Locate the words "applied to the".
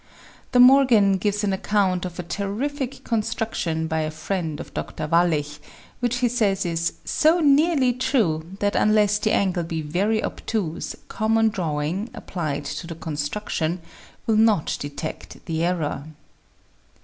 12.15-12.95